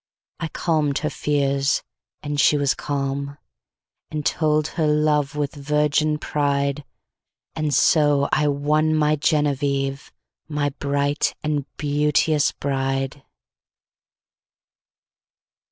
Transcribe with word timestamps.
I 0.39 0.47
calm'd 0.47 0.97
her 1.05 1.11
fears, 1.11 1.83
and 2.23 2.39
she 2.41 2.57
was 2.57 2.73
calm. 2.73 3.37
And 4.09 4.25
told 4.25 4.69
her 4.69 4.87
love 4.87 5.35
with 5.35 5.53
virgin 5.53 6.17
pride; 6.17 6.83
And 7.55 7.71
so 7.71 8.27
I 8.31 8.47
won 8.47 8.95
my 8.95 9.15
Genevieve, 9.15 10.11
My 10.47 10.69
bright 10.69 11.35
and 11.43 11.67
beauteous 11.77 12.51
Bride. 12.51 13.23